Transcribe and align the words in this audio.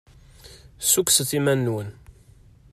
Ssukkset 0.81 1.31
iman-nwen. 1.37 1.89